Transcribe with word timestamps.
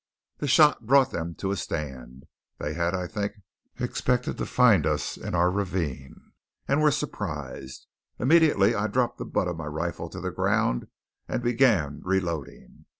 The 0.39 0.47
shot 0.47 0.87
brought 0.87 1.11
them 1.11 1.35
to 1.35 1.51
a 1.51 1.55
stand. 1.55 2.23
They 2.57 2.73
had, 2.73 2.95
I 2.95 3.05
think, 3.05 3.33
expected 3.79 4.35
to 4.39 4.47
find 4.47 4.87
us 4.87 5.15
in 5.15 5.35
our 5.35 5.51
ravine, 5.51 6.31
and 6.67 6.81
were 6.81 6.89
surprised. 6.89 7.85
Immediately 8.17 8.73
I 8.73 8.87
dropped 8.87 9.19
the 9.19 9.25
butt 9.25 9.47
of 9.47 9.57
my 9.57 9.67
rifle 9.67 10.09
to 10.09 10.19
the 10.19 10.31
ground 10.31 10.87
and 11.27 11.43
began 11.43 12.01
reloading. 12.03 12.85